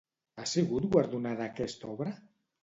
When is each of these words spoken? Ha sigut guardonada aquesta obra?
Ha 0.37 0.45
sigut 0.51 0.87
guardonada 0.95 1.45
aquesta 1.49 1.93
obra? 1.93 2.17